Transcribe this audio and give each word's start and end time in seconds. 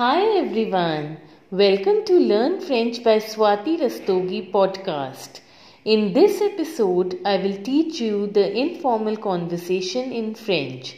Hi 0.00 0.22
everyone, 0.38 1.18
welcome 1.50 2.06
to 2.06 2.14
Learn 2.18 2.62
French 2.62 3.02
by 3.04 3.16
Swati 3.18 3.72
Rastogi 3.80 4.50
podcast. 4.50 5.40
In 5.84 6.14
this 6.14 6.40
episode, 6.40 7.18
I 7.22 7.36
will 7.36 7.58
teach 7.62 8.00
you 8.00 8.28
the 8.28 8.46
informal 8.60 9.18
conversation 9.18 10.10
in 10.10 10.34
French. 10.34 10.96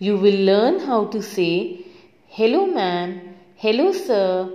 You 0.00 0.16
will 0.16 0.40
learn 0.48 0.80
how 0.80 1.04
to 1.12 1.22
say 1.22 1.86
Hello 2.26 2.66
ma'am, 2.66 3.36
hello 3.54 3.92
sir, 3.92 4.50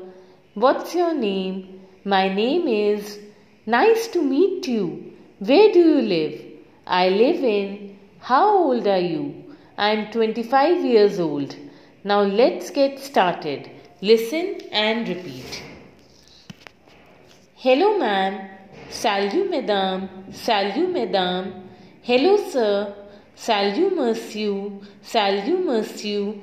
what's 0.56 0.94
your 0.94 1.14
name? 1.14 1.80
My 2.04 2.28
name 2.28 2.68
is 2.68 3.18
Nice 3.66 4.10
to 4.10 4.22
meet 4.22 4.68
you. 4.68 5.14
Where 5.40 5.72
do 5.72 5.80
you 5.80 6.02
live? 6.02 6.42
I 6.86 7.08
live 7.08 7.42
in. 7.46 7.98
How 8.20 8.58
old 8.58 8.88
are 8.88 9.08
you? 9.14 9.56
I 9.78 9.92
am 9.92 10.12
25 10.12 10.84
years 10.84 11.18
old. 11.18 11.56
Now 12.04 12.24
let's 12.24 12.72
get 12.72 13.00
started. 13.00 13.72
Listen 14.02 14.58
and 14.74 15.08
repeat. 15.08 15.64
Hello, 17.56 17.98
ma'am. 17.98 18.50
Salut, 18.90 19.50
madame. 19.50 20.10
Salut, 20.34 20.92
madame. 20.92 21.64
Hello, 22.04 22.36
sir. 22.36 22.94
Salut, 23.36 23.96
monsieur. 23.96 24.72
Salut, 25.02 25.64
monsieur. 25.66 26.34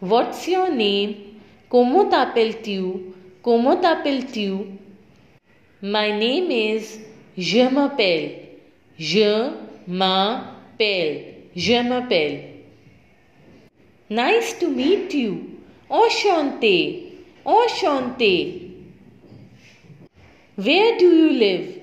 What's 0.00 0.46
your 0.46 0.70
name? 0.72 1.40
Comment 1.68 2.08
t'appelles-tu? 2.08 2.82
Comment 3.42 3.76
t'appelles-tu? 3.76 4.78
My 5.82 6.12
name 6.12 6.52
is 6.52 7.00
Je 7.36 7.68
m'appelle. 7.68 8.30
Je 8.96 9.50
m'appelle. 9.88 11.34
Je 11.56 11.82
m'appelle. 11.82 12.44
Nice 14.08 14.56
to 14.60 14.68
meet 14.68 15.12
you. 15.12 15.57
Enchanté. 15.90 17.12
Enchanté. 17.44 18.68
Where 20.56 20.98
do 20.98 21.06
you 21.06 21.30
live? 21.30 21.80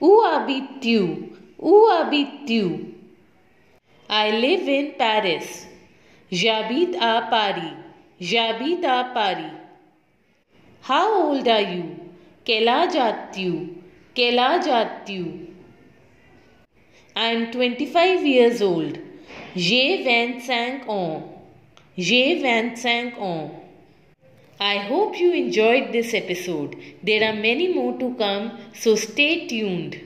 Où 0.00 0.22
habites-tu? 0.22 1.34
I 4.08 4.30
live 4.30 4.68
in 4.68 4.92
Paris. 4.96 5.66
J'habite 6.30 6.96
à 7.00 7.22
Paris. 7.30 7.74
J'habite 8.20 8.84
à 8.84 9.04
Paris. 9.12 9.52
How 10.88 11.30
old 11.30 11.48
are 11.48 11.60
you? 11.60 11.96
Quel 12.44 12.68
âge 12.68 12.96
as-tu? 12.96 13.68
Quel 14.14 14.38
âge 14.38 14.68
as-tu? 14.68 15.50
I 17.16 17.34
am 17.34 17.50
25 17.52 18.24
years 18.24 18.62
old. 18.62 18.98
J'ai 19.56 20.02
25 20.04 20.88
ans. 20.88 21.39
J'ai 22.00 22.40
25 22.40 23.18
ans. 23.18 23.50
I 24.58 24.78
hope 24.78 25.20
you 25.20 25.32
enjoyed 25.34 25.92
this 25.92 26.14
episode. 26.14 26.74
There 27.02 27.22
are 27.28 27.34
many 27.34 27.74
more 27.74 27.98
to 27.98 28.14
come, 28.14 28.52
so 28.72 28.94
stay 28.96 29.46
tuned. 29.46 30.00